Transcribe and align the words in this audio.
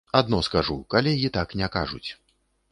Адно 0.19 0.39
скажу, 0.47 0.77
калегі 0.95 1.31
так 1.37 1.55
не 1.63 1.71
кажуць. 1.79 2.05